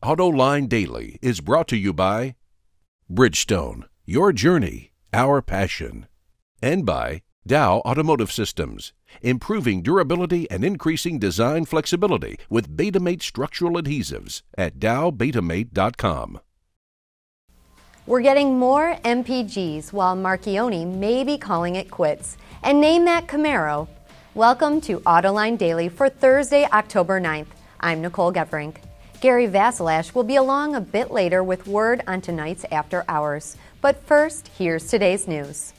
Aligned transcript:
AutoLine 0.00 0.68
Daily 0.68 1.18
is 1.20 1.40
brought 1.40 1.66
to 1.68 1.76
you 1.76 1.92
by 1.92 2.36
Bridgestone, 3.10 3.82
your 4.04 4.32
journey, 4.32 4.92
our 5.12 5.42
passion, 5.42 6.06
and 6.62 6.86
by 6.86 7.22
Dow 7.44 7.78
Automotive 7.78 8.30
Systems, 8.30 8.92
improving 9.22 9.82
durability 9.82 10.48
and 10.52 10.64
increasing 10.64 11.18
design 11.18 11.64
flexibility 11.64 12.38
with 12.48 12.76
Betamate 12.76 13.22
structural 13.22 13.72
adhesives 13.72 14.42
at 14.56 14.78
dowbetamate.com. 14.78 16.40
We're 18.06 18.20
getting 18.20 18.56
more 18.56 18.94
MPGs 19.04 19.92
while 19.92 20.16
Marchionne 20.16 20.94
may 20.94 21.24
be 21.24 21.36
calling 21.36 21.74
it 21.74 21.90
quits. 21.90 22.36
And 22.62 22.80
name 22.80 23.04
that 23.06 23.26
Camaro. 23.26 23.88
Welcome 24.36 24.80
to 24.82 25.00
Autoline 25.00 25.58
Daily 25.58 25.88
for 25.88 26.08
Thursday, 26.08 26.68
October 26.72 27.20
9th. 27.20 27.48
I'm 27.80 28.00
Nicole 28.00 28.32
Gevrink. 28.32 28.76
Gary 29.20 29.48
Vasilash 29.48 30.14
will 30.14 30.22
be 30.22 30.36
along 30.36 30.76
a 30.76 30.80
bit 30.80 31.10
later 31.10 31.42
with 31.42 31.66
word 31.66 32.04
on 32.06 32.20
tonight's 32.20 32.64
After 32.70 33.04
Hours. 33.08 33.56
But 33.80 34.04
first, 34.04 34.48
here's 34.56 34.86
today's 34.86 35.26
news. 35.26 35.72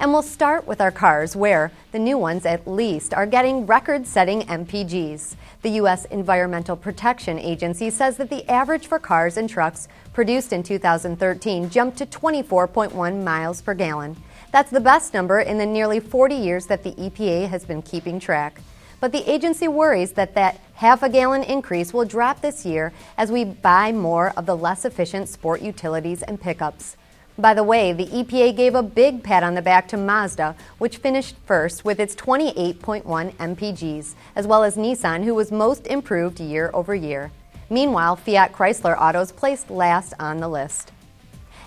And 0.00 0.12
we'll 0.12 0.22
start 0.22 0.66
with 0.66 0.80
our 0.80 0.90
cars, 0.90 1.36
where 1.36 1.70
the 1.92 2.00
new 2.00 2.18
ones 2.18 2.44
at 2.44 2.66
least 2.66 3.14
are 3.14 3.26
getting 3.26 3.64
record 3.64 4.08
setting 4.08 4.42
MPGs. 4.42 5.36
The 5.62 5.70
U.S. 5.70 6.04
Environmental 6.06 6.74
Protection 6.74 7.38
Agency 7.38 7.90
says 7.90 8.16
that 8.16 8.28
the 8.28 8.44
average 8.50 8.88
for 8.88 8.98
cars 8.98 9.36
and 9.36 9.48
trucks 9.48 9.86
produced 10.12 10.52
in 10.52 10.64
2013 10.64 11.70
jumped 11.70 11.98
to 11.98 12.06
24.1 12.06 13.22
miles 13.22 13.62
per 13.62 13.74
gallon. 13.74 14.16
That's 14.50 14.72
the 14.72 14.80
best 14.80 15.14
number 15.14 15.38
in 15.38 15.58
the 15.58 15.66
nearly 15.66 16.00
40 16.00 16.34
years 16.34 16.66
that 16.66 16.82
the 16.82 16.92
EPA 16.92 17.48
has 17.50 17.64
been 17.64 17.82
keeping 17.82 18.18
track. 18.18 18.60
But 19.04 19.12
the 19.12 19.30
agency 19.30 19.68
worries 19.68 20.12
that 20.12 20.34
that 20.34 20.58
half 20.76 21.02
a 21.02 21.10
gallon 21.10 21.42
increase 21.42 21.92
will 21.92 22.06
drop 22.06 22.40
this 22.40 22.64
year 22.64 22.90
as 23.18 23.30
we 23.30 23.44
buy 23.44 23.92
more 23.92 24.32
of 24.34 24.46
the 24.46 24.56
less 24.56 24.86
efficient 24.86 25.28
sport 25.28 25.60
utilities 25.60 26.22
and 26.22 26.40
pickups. 26.40 26.96
By 27.36 27.52
the 27.52 27.62
way, 27.62 27.92
the 27.92 28.06
EPA 28.06 28.56
gave 28.56 28.74
a 28.74 28.82
big 28.82 29.22
pat 29.22 29.42
on 29.42 29.56
the 29.56 29.60
back 29.60 29.88
to 29.88 29.98
Mazda, 29.98 30.56
which 30.78 30.96
finished 30.96 31.36
first 31.44 31.84
with 31.84 32.00
its 32.00 32.14
28.1 32.14 33.04
MPGs, 33.34 34.14
as 34.34 34.46
well 34.46 34.64
as 34.64 34.78
Nissan, 34.78 35.22
who 35.24 35.34
was 35.34 35.52
most 35.52 35.86
improved 35.86 36.40
year 36.40 36.70
over 36.72 36.94
year. 36.94 37.30
Meanwhile, 37.68 38.16
Fiat 38.16 38.54
Chrysler 38.54 38.98
autos 38.98 39.32
placed 39.32 39.68
last 39.68 40.14
on 40.18 40.38
the 40.38 40.48
list. 40.48 40.92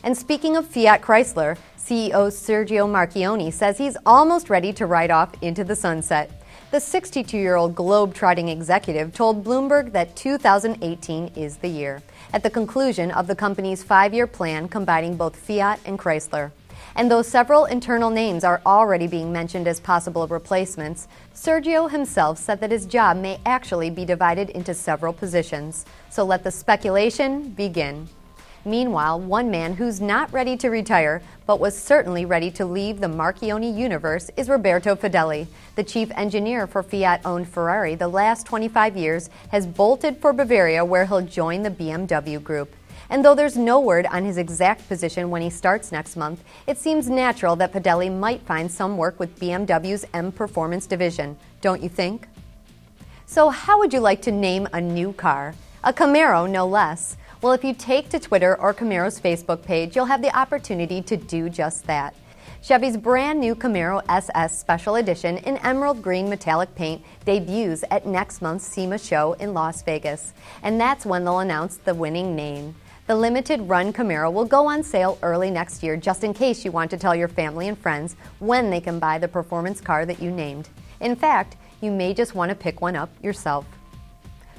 And 0.01 0.17
speaking 0.17 0.57
of 0.57 0.66
Fiat 0.66 1.03
Chrysler, 1.03 1.55
CEO 1.77 2.31
Sergio 2.31 2.89
Marchionne 2.89 3.53
says 3.53 3.77
he's 3.77 3.95
almost 4.07 4.49
ready 4.49 4.73
to 4.73 4.88
ride 4.88 5.11
off 5.11 5.31
into 5.44 5.63
the 5.63 5.75
sunset. 5.75 6.31
The 6.69 6.81
62 6.81 7.37
year 7.37 7.55
old 7.55 7.75
globe-trotting 7.75 8.49
executive 8.49 9.13
told 9.13 9.41
Bloomberg 9.41 9.93
that 9.93 10.17
2018 10.17 11.31
is 11.33 11.55
the 11.55 11.69
year, 11.69 12.03
at 12.33 12.43
the 12.43 12.49
conclusion 12.49 13.09
of 13.09 13.25
the 13.25 13.37
company's 13.37 13.83
five 13.83 14.13
year 14.13 14.27
plan 14.27 14.67
combining 14.67 15.15
both 15.15 15.38
Fiat 15.38 15.79
and 15.85 15.97
Chrysler. 15.97 16.51
And 16.97 17.09
though 17.09 17.21
several 17.21 17.63
internal 17.65 18.09
names 18.09 18.43
are 18.43 18.61
already 18.65 19.07
being 19.07 19.31
mentioned 19.31 19.65
as 19.65 19.79
possible 19.79 20.27
replacements, 20.27 21.07
Sergio 21.33 21.89
himself 21.89 22.38
said 22.38 22.59
that 22.59 22.71
his 22.71 22.85
job 22.85 23.15
may 23.15 23.39
actually 23.45 23.89
be 23.89 24.03
divided 24.03 24.49
into 24.49 24.73
several 24.73 25.13
positions. 25.13 25.85
So 26.09 26.25
let 26.25 26.43
the 26.43 26.51
speculation 26.51 27.51
begin. 27.51 28.09
Meanwhile, 28.67 29.21
one 29.21 29.49
man 29.49 29.75
who's 29.75 30.01
not 30.01 30.33
ready 30.33 30.57
to 30.57 30.67
retire, 30.67 31.21
but 31.45 31.61
was 31.61 31.81
certainly 31.81 32.25
ready 32.25 32.51
to 32.51 32.65
leave 32.65 32.99
the 32.99 33.07
Marchionne 33.07 33.77
universe, 33.77 34.29
is 34.35 34.49
Roberto 34.49 34.93
Fedeli. 34.93 35.47
The 35.77 35.85
chief 35.85 36.11
engineer 36.15 36.67
for 36.67 36.83
Fiat 36.83 37.21
owned 37.23 37.47
Ferrari 37.47 37.95
the 37.95 38.09
last 38.09 38.45
25 38.45 38.97
years 38.97 39.29
has 39.51 39.65
bolted 39.65 40.17
for 40.17 40.33
Bavaria, 40.33 40.83
where 40.83 41.05
he'll 41.05 41.21
join 41.21 41.63
the 41.63 41.71
BMW 41.71 42.43
group. 42.43 42.75
And 43.09 43.23
though 43.23 43.35
there's 43.35 43.55
no 43.55 43.79
word 43.79 44.05
on 44.07 44.25
his 44.25 44.38
exact 44.38 44.85
position 44.89 45.29
when 45.29 45.41
he 45.41 45.49
starts 45.49 45.93
next 45.93 46.17
month, 46.17 46.43
it 46.67 46.77
seems 46.77 47.07
natural 47.07 47.55
that 47.55 47.71
Fedeli 47.71 48.11
might 48.13 48.41
find 48.41 48.69
some 48.69 48.97
work 48.97 49.17
with 49.17 49.39
BMW's 49.39 50.03
M 50.13 50.29
Performance 50.29 50.85
division, 50.85 51.38
don't 51.61 51.81
you 51.81 51.88
think? 51.88 52.27
So, 53.27 53.47
how 53.47 53.79
would 53.79 53.94
you 53.94 54.01
like 54.01 54.22
to 54.23 54.31
name 54.33 54.67
a 54.73 54.81
new 54.81 55.13
car? 55.13 55.56
A 55.85 55.94
Camaro, 55.94 56.50
no 56.50 56.67
less. 56.67 57.16
Well, 57.40 57.53
if 57.53 57.64
you 57.64 57.75
take 57.75 58.09
to 58.09 58.20
Twitter 58.20 58.59
or 58.59 58.74
Camaro's 58.74 59.22
Facebook 59.22 59.62
page, 59.62 59.96
you'll 59.96 60.06
have 60.06 60.24
the 60.24 60.36
opportunity 60.36 61.03
to 61.03 61.16
do 61.16 61.50
just 61.50 61.86
that. 61.86 62.16
Chevy's 62.64 62.98
brand 62.98 63.40
new 63.40 63.53
Camaro 63.53 64.02
SS 64.09 64.59
Special 64.59 64.96
Edition 64.96 65.38
in 65.38 65.58
emerald 65.58 66.02
green 66.02 66.30
metallic 66.30 66.74
paint 66.74 67.03
debuts 67.25 67.84
at 67.92 68.08
next 68.08 68.42
month's 68.42 68.66
SEMA 68.66 68.98
show 68.98 69.34
in 69.34 69.53
Las 69.53 69.84
Vegas, 69.84 70.34
and 70.64 70.81
that's 70.81 71.06
when 71.06 71.24
they'll 71.24 71.38
announce 71.38 71.78
the 71.78 71.94
winning 71.94 72.36
name. 72.36 72.74
The 73.06 73.16
limited 73.16 73.62
run 73.62 73.94
Camaro 73.94 74.34
will 74.34 74.44
go 74.44 74.66
on 74.66 74.81
sale 74.81 75.19
early 75.22 75.52
next 75.52 75.84
year 75.84 75.96
just 75.96 76.24
in 76.24 76.34
case 76.34 76.66
you 76.66 76.72
want 76.72 76.90
to 76.90 76.98
tell 76.98 77.16
your 77.16 77.28
family 77.28 77.68
and 77.68 77.78
friends 77.78 78.16
when 78.40 78.72
they 78.72 78.81
can 78.81 78.98
buy 78.98 79.19
the 79.19 79.28
performance 79.28 79.80
car 79.80 80.08
that 80.08 80.19
you 80.19 80.31
named. 80.31 80.69
In 81.02 81.16
fact, 81.16 81.56
you 81.81 81.92
may 81.92 82.16
just 82.16 82.34
want 82.34 82.50
to 82.50 82.56
pick 82.56 82.81
one 82.81 82.96
up 82.96 83.12
yourself. 83.22 83.68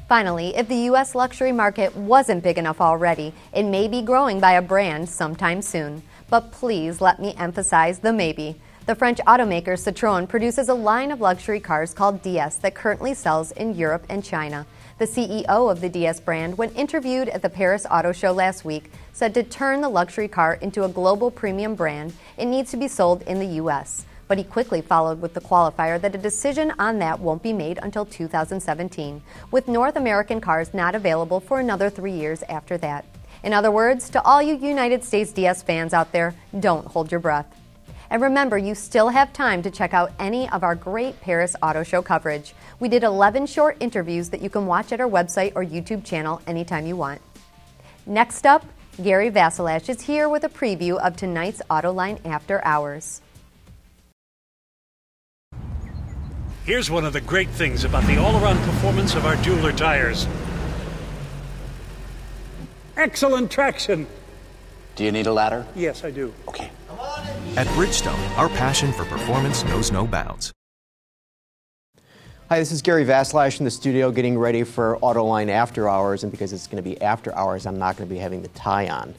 Finally, 0.09 0.57
if 0.57 0.67
the 0.69 0.87
U.S. 0.89 1.15
luxury 1.15 1.53
market 1.53 1.95
wasn't 1.95 2.43
big 2.43 2.57
enough 2.57 2.81
already, 2.81 3.35
it 3.53 3.65
may 3.65 3.87
be 3.87 4.01
growing 4.01 4.41
by 4.41 4.53
a 4.53 4.63
brand 4.63 5.07
sometime 5.07 5.61
soon. 5.61 6.03
But 6.31 6.51
please 6.51 7.03
let 7.03 7.21
me 7.21 7.35
emphasize 7.37 7.99
the 7.99 8.11
maybe. 8.11 8.59
The 8.87 8.95
French 8.95 9.19
automaker 9.27 9.77
Citroën 9.77 10.27
produces 10.27 10.71
a 10.71 10.75
line 10.75 11.11
of 11.11 11.21
luxury 11.21 11.61
cars 11.61 11.93
called 11.93 12.23
DS 12.23 12.57
that 12.57 12.75
currently 12.75 13.13
sells 13.13 13.53
in 13.53 13.75
Europe 13.75 14.07
and 14.09 14.25
China. 14.25 14.67
The 14.97 15.05
CEO 15.05 15.71
of 15.71 15.83
the 15.83 15.91
DS 15.91 16.21
brand, 16.21 16.57
when 16.57 16.71
interviewed 16.71 17.29
at 17.29 17.43
the 17.43 17.51
Paris 17.51 17.85
Auto 17.91 18.13
Show 18.13 18.33
last 18.33 18.65
week, 18.65 18.91
said 19.13 19.35
to 19.35 19.43
turn 19.43 19.83
the 19.83 19.91
luxury 19.91 20.27
car 20.27 20.55
into 20.55 20.85
a 20.85 20.89
global 20.89 21.31
premium 21.31 21.75
brand, 21.75 22.15
it 22.39 22.47
needs 22.47 22.71
to 22.71 22.79
be 22.79 22.89
sold 22.89 23.21
in 23.25 23.39
the 23.39 23.57
U.S 23.57 24.07
but 24.29 24.39
he 24.39 24.45
quickly 24.45 24.81
followed 24.81 25.21
with 25.21 25.35
the 25.35 25.41
qualifier 25.41 26.01
that 26.01 26.15
a 26.15 26.19
decision 26.19 26.73
on 26.79 26.99
that 26.99 27.19
won't 27.19 27.43
be 27.43 27.53
made 27.53 27.79
until 27.83 28.05
2017, 28.05 29.23
with 29.51 29.67
North 29.67 29.97
American 29.97 30.41
cars 30.41 30.73
not 30.73 30.95
available 30.95 31.41
for 31.41 31.59
another 31.59 31.91
three 31.91 32.13
years 32.13 32.43
after 32.45 32.79
that. 32.79 33.05
In 33.43 33.53
other 33.53 33.71
words, 33.71 34.11
to 34.11 34.23
all 34.23 34.43
you 34.43 34.57
United 34.57 35.03
States 35.03 35.33
DS 35.33 35.63
fans 35.63 35.95
out 35.95 36.13
there, 36.13 36.35
don't 36.61 36.87
hold 36.87 37.11
your 37.11 37.21
breath. 37.21 37.47
And 38.11 38.23
remember, 38.23 38.57
you 38.57 38.75
still 38.75 39.11
have 39.11 39.33
time 39.33 39.63
to 39.63 39.71
check 39.71 39.93
out 39.93 40.13
any 40.19 40.49
of 40.51 40.63
our 40.63 40.75
great 40.75 41.21
Paris 41.21 41.55
Auto 41.63 41.83
Show 41.83 42.03
coverage. 42.03 42.55
We 42.81 42.89
did 42.89 43.05
11 43.05 43.47
short 43.47 43.77
interviews 43.81 44.31
that 44.31 44.41
you 44.41 44.49
can 44.49 44.67
watch 44.67 44.93
at 44.93 45.01
our 45.01 45.09
website 45.09 45.53
or 45.55 45.65
YouTube 45.65 46.05
channel 46.05 46.41
anytime 46.47 46.87
you 46.87 46.97
want. 46.97 47.21
Next 48.07 48.47
up, 48.47 48.65
Gary 49.03 49.31
Vasilash 49.31 49.89
is 49.89 50.01
here 50.01 50.29
with 50.29 50.45
a 50.45 50.49
preview 50.49 50.99
of 50.99 51.17
tonight's 51.17 51.63
Autoline 51.71 52.25
After 52.25 52.65
Hours. 52.65 53.21
Here's 56.69 56.91
one 56.91 57.07
of 57.07 57.15
the 57.15 57.23
great 57.23 57.49
things 57.49 57.85
about 57.85 58.05
the 58.05 58.19
all-around 58.19 58.59
performance 58.59 59.15
of 59.15 59.25
our 59.25 59.37
Dueler 59.37 59.75
tires. 59.75 60.27
Excellent 62.95 63.51
traction. 63.51 64.07
Do 64.95 65.03
you 65.03 65.11
need 65.11 65.27
a 65.27 65.33
ladder? 65.33 65.67
Yes, 65.75 66.05
I 66.05 66.11
do. 66.11 66.31
Okay. 66.47 66.71
At 67.57 67.67
Bridgestone, 67.69 68.37
our 68.37 68.51
passion 68.51 68.93
for 68.93 69.07
performance 69.07 69.65
knows 69.65 69.91
no 69.91 70.07
bounds. 70.07 70.53
Hi, 72.51 72.59
this 72.59 72.71
is 72.71 72.83
Gary 72.83 73.07
Vasilash 73.07 73.61
in 73.61 73.65
the 73.65 73.71
studio 73.71 74.11
getting 74.11 74.39
ready 74.39 74.63
for 74.63 74.99
Autoline 74.99 75.49
After 75.49 75.89
Hours, 75.89 76.23
and 76.23 76.31
because 76.31 76.53
it's 76.53 76.67
going 76.67 76.85
to 76.85 76.87
be 76.87 77.01
after 77.01 77.35
hours, 77.35 77.65
I'm 77.65 77.79
not 77.79 77.97
going 77.97 78.07
to 78.07 78.15
be 78.15 78.21
having 78.21 78.43
the 78.43 78.49
tie 78.49 78.91
on. 78.91 79.15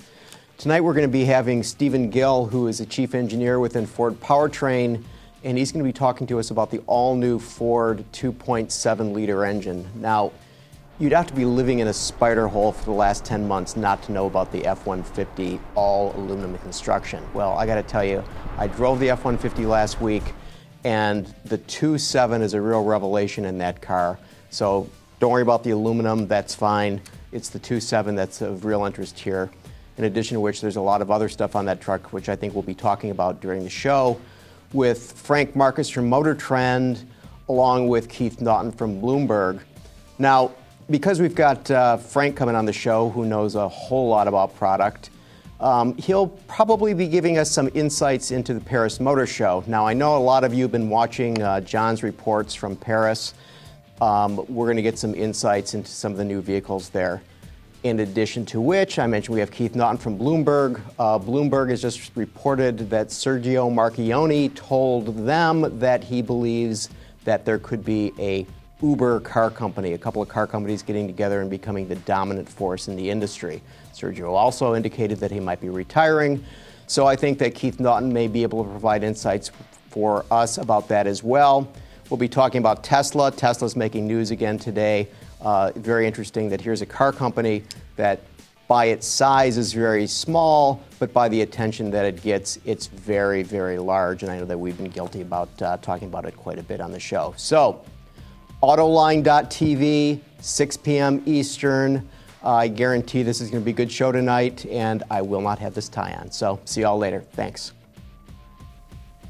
Tonight 0.59 0.81
we're 0.81 0.93
going 0.93 1.01
to 1.01 1.11
be 1.11 1.25
having 1.25 1.63
Stephen 1.63 2.11
Gill, 2.11 2.45
who 2.45 2.67
is 2.67 2.79
a 2.79 2.85
chief 2.85 3.15
engineer 3.15 3.59
within 3.59 3.87
Ford 3.87 4.19
Powertrain, 4.19 5.03
and 5.43 5.57
he's 5.57 5.71
going 5.71 5.83
to 5.83 5.87
be 5.87 5.93
talking 5.93 6.27
to 6.27 6.39
us 6.39 6.51
about 6.51 6.71
the 6.71 6.79
all 6.85 7.15
new 7.15 7.39
Ford 7.39 8.03
2.7 8.11 9.13
liter 9.13 9.45
engine. 9.45 9.87
Now, 9.95 10.31
you'd 10.99 11.13
have 11.13 11.27
to 11.27 11.33
be 11.33 11.45
living 11.45 11.79
in 11.79 11.87
a 11.87 11.93
spider 11.93 12.47
hole 12.47 12.73
for 12.73 12.85
the 12.85 12.91
last 12.91 13.23
10 13.23 13.47
months 13.47 13.77
not 13.77 14.03
to 14.03 14.11
know 14.11 14.25
about 14.25 14.51
the 14.51 14.65
F 14.65 14.85
150 14.85 15.59
all 15.75 16.13
aluminum 16.15 16.57
construction. 16.57 17.23
Well, 17.33 17.57
I 17.57 17.65
got 17.65 17.75
to 17.75 17.83
tell 17.83 18.03
you, 18.03 18.23
I 18.57 18.67
drove 18.67 18.99
the 18.99 19.09
F 19.09 19.19
150 19.19 19.65
last 19.65 20.01
week, 20.01 20.23
and 20.83 21.25
the 21.45 21.57
2.7 21.57 22.41
is 22.41 22.53
a 22.53 22.61
real 22.61 22.83
revelation 22.83 23.45
in 23.45 23.57
that 23.59 23.81
car. 23.81 24.19
So 24.49 24.89
don't 25.19 25.31
worry 25.31 25.41
about 25.41 25.63
the 25.63 25.71
aluminum, 25.71 26.27
that's 26.27 26.53
fine. 26.53 27.01
It's 27.31 27.49
the 27.49 27.59
2.7 27.59 28.15
that's 28.15 28.41
of 28.41 28.65
real 28.65 28.83
interest 28.85 29.19
here. 29.19 29.49
In 29.97 30.05
addition 30.05 30.35
to 30.35 30.41
which, 30.41 30.61
there's 30.61 30.77
a 30.77 30.81
lot 30.81 31.01
of 31.01 31.11
other 31.11 31.29
stuff 31.29 31.55
on 31.55 31.65
that 31.65 31.81
truck, 31.81 32.11
which 32.13 32.29
I 32.29 32.35
think 32.35 32.53
we'll 32.53 32.63
be 32.63 32.73
talking 32.73 33.11
about 33.11 33.41
during 33.41 33.63
the 33.63 33.69
show 33.69 34.19
with 34.73 35.13
Frank 35.13 35.55
Markus 35.55 35.89
from 35.89 36.09
Motor 36.09 36.35
Trend, 36.35 37.07
along 37.47 37.87
with 37.87 38.07
Keith 38.09 38.41
Naughton 38.41 38.71
from 38.71 39.01
Bloomberg. 39.01 39.61
Now, 40.17 40.51
because 40.89 41.21
we've 41.21 41.35
got 41.35 41.69
uh, 41.71 41.97
Frank 41.97 42.35
coming 42.35 42.55
on 42.55 42.65
the 42.65 42.73
show, 42.73 43.09
who 43.09 43.25
knows 43.25 43.55
a 43.55 43.67
whole 43.67 44.09
lot 44.09 44.27
about 44.27 44.55
product, 44.55 45.09
um, 45.59 45.95
he'll 45.97 46.27
probably 46.27 46.93
be 46.93 47.07
giving 47.07 47.37
us 47.37 47.51
some 47.51 47.69
insights 47.73 48.31
into 48.31 48.53
the 48.53 48.61
Paris 48.61 48.99
Motor 48.99 49.27
Show. 49.27 49.63
Now, 49.67 49.85
I 49.85 49.93
know 49.93 50.17
a 50.17 50.19
lot 50.19 50.43
of 50.43 50.53
you 50.53 50.63
have 50.63 50.71
been 50.71 50.89
watching 50.89 51.41
uh, 51.41 51.61
John's 51.61 52.01
reports 52.01 52.55
from 52.55 52.75
Paris. 52.75 53.33
Um, 54.01 54.37
we're 54.47 54.67
going 54.67 54.77
to 54.77 54.83
get 54.83 54.97
some 54.97 55.13
insights 55.13 55.73
into 55.73 55.91
some 55.91 56.13
of 56.13 56.17
the 56.17 56.23
new 56.23 56.41
vehicles 56.41 56.89
there. 56.89 57.21
In 57.83 58.01
addition 58.01 58.45
to 58.47 58.59
which, 58.59 58.99
I 58.99 59.07
mentioned 59.07 59.33
we 59.33 59.39
have 59.39 59.51
Keith 59.51 59.73
Naughton 59.73 59.97
from 59.97 60.19
Bloomberg. 60.19 60.81
Uh, 60.99 61.17
Bloomberg 61.17 61.69
has 61.69 61.81
just 61.81 62.11
reported 62.15 62.89
that 62.89 63.07
Sergio 63.07 63.71
Marchionne 63.73 64.53
told 64.53 65.25
them 65.25 65.79
that 65.79 66.03
he 66.03 66.21
believes 66.21 66.89
that 67.23 67.45
there 67.45 67.57
could 67.57 67.85
be 67.85 68.11
a 68.19 68.45
Uber 68.81 69.21
car 69.21 69.49
company, 69.49 69.93
a 69.93 69.97
couple 69.97 70.21
of 70.21 70.27
car 70.27 70.45
companies 70.45 70.83
getting 70.83 71.07
together 71.07 71.39
and 71.39 71.49
becoming 71.49 71.87
the 71.87 71.95
dominant 71.95 72.49
force 72.49 72.89
in 72.89 72.97
the 72.97 73.09
industry. 73.09 73.61
Sergio 73.93 74.33
also 74.33 74.75
indicated 74.75 75.17
that 75.19 75.31
he 75.31 75.39
might 75.39 75.61
be 75.61 75.69
retiring. 75.69 76.43
So 76.87 77.07
I 77.07 77.15
think 77.15 77.39
that 77.39 77.55
Keith 77.55 77.79
Naughton 77.79 78.11
may 78.11 78.27
be 78.27 78.43
able 78.43 78.65
to 78.65 78.69
provide 78.69 79.05
insights 79.05 79.51
for 79.89 80.25
us 80.29 80.57
about 80.57 80.89
that 80.89 81.07
as 81.07 81.23
well. 81.23 81.71
We'll 82.09 82.17
be 82.17 82.27
talking 82.27 82.59
about 82.59 82.83
Tesla. 82.83 83.31
Tesla's 83.31 83.77
making 83.77 84.05
news 84.05 84.31
again 84.31 84.59
today. 84.59 85.07
Uh, 85.41 85.71
very 85.75 86.05
interesting 86.05 86.49
that 86.49 86.61
here's 86.61 86.81
a 86.81 86.85
car 86.85 87.11
company 87.11 87.63
that 87.95 88.19
by 88.67 88.85
its 88.85 89.07
size 89.07 89.57
is 89.57 89.73
very 89.73 90.05
small, 90.05 90.83
but 90.99 91.11
by 91.11 91.27
the 91.27 91.41
attention 91.41 91.89
that 91.89 92.05
it 92.05 92.21
gets, 92.21 92.59
it's 92.65 92.85
very, 92.85 93.41
very 93.41 93.79
large. 93.79 94.21
And 94.21 94.31
I 94.31 94.37
know 94.37 94.45
that 94.45 94.57
we've 94.57 94.77
been 94.77 94.91
guilty 94.91 95.21
about 95.21 95.49
uh, 95.61 95.77
talking 95.77 96.07
about 96.07 96.25
it 96.25 96.37
quite 96.37 96.59
a 96.59 96.63
bit 96.63 96.79
on 96.79 96.91
the 96.91 96.99
show. 96.99 97.33
So, 97.35 97.83
Autoline.tv, 98.61 100.19
6 100.39 100.77
p.m. 100.77 101.23
Eastern. 101.25 102.07
Uh, 102.43 102.53
I 102.53 102.67
guarantee 102.67 103.23
this 103.23 103.41
is 103.41 103.49
going 103.49 103.63
to 103.63 103.65
be 103.65 103.71
a 103.71 103.73
good 103.73 103.91
show 103.91 104.11
tonight, 104.11 104.65
and 104.67 105.03
I 105.09 105.23
will 105.23 105.41
not 105.41 105.57
have 105.59 105.73
this 105.73 105.89
tie 105.89 106.13
on. 106.13 106.29
So, 106.29 106.59
see 106.65 106.81
y'all 106.81 106.97
later. 106.97 107.21
Thanks. 107.33 107.73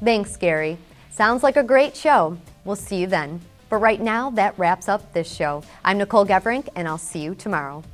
Thanks, 0.04 0.36
Gary. 0.36 0.76
Sounds 1.10 1.42
like 1.42 1.56
a 1.56 1.62
great 1.62 1.96
show. 1.96 2.36
We'll 2.64 2.76
see 2.76 2.96
you 2.96 3.06
then. 3.06 3.40
But 3.70 3.76
right 3.76 4.00
now, 4.00 4.30
that 4.30 4.58
wraps 4.58 4.88
up 4.88 5.12
this 5.12 5.32
show. 5.32 5.62
I'm 5.84 5.96
Nicole 5.96 6.26
Gevrink, 6.26 6.68
and 6.74 6.88
I'll 6.88 6.98
see 6.98 7.20
you 7.20 7.36
tomorrow. 7.36 7.84